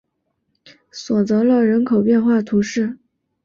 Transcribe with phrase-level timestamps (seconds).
[0.89, 2.97] 索泽勒人口变化图示